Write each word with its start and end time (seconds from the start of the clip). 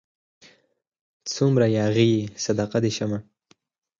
څونه 1.31 1.65
ياغي 1.77 2.05
يې 2.15 2.21
صدقه 2.43 2.77
دي 2.83 2.91
سمه 2.97 3.19